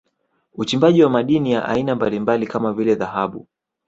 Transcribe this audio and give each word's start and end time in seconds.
Uchimbaji 0.53 1.03
wa 1.03 1.09
madini 1.09 1.51
ya 1.51 1.65
aina 1.65 1.95
mbalimbali 1.95 2.47
kama 2.47 2.73
vile 2.73 2.95
Dhahabu 2.95 3.47